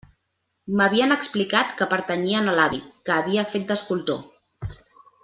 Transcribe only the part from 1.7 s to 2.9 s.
que pertanyien a l'avi,